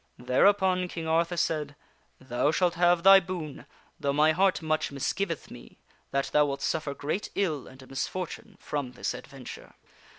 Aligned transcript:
Thereupon 0.17 0.87
King 0.87 1.07
Arthur 1.07 1.37
said, 1.37 1.75
"Thou 2.19 2.49
shalt 2.49 2.73
have 2.73 3.03
thy 3.03 3.19
boon, 3.19 3.67
though 3.99 4.11
my 4.11 4.31
heart 4.31 4.59
much 4.63 4.91
misgiveth 4.91 5.51
me 5.51 5.77
that 6.09 6.31
thou 6.33 6.47
wilt 6.47 6.63
suffer 6.63 6.95
great 6.95 7.29
ill 7.35 7.67
and 7.67 7.87
misfortune 7.87 8.55
from 8.59 8.93
this 8.93 9.13
adventure." 9.13 9.75